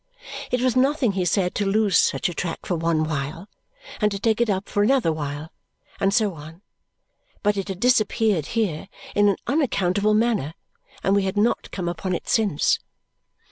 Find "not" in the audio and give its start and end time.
11.37-11.69